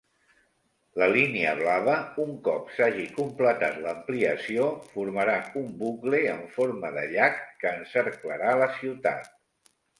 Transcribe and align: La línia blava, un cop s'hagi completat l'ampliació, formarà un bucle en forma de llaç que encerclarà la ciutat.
La 1.01 1.07
línia 1.15 1.51
blava, 1.59 1.97
un 2.23 2.31
cop 2.47 2.71
s'hagi 2.77 3.05
completat 3.19 3.77
l'ampliació, 3.85 4.67
formarà 4.95 5.37
un 5.63 5.71
bucle 5.85 6.25
en 6.33 6.43
forma 6.59 6.93
de 6.99 7.07
llaç 7.15 7.41
que 7.63 7.77
encerclarà 7.81 8.61
la 8.65 8.75
ciutat. 8.83 9.35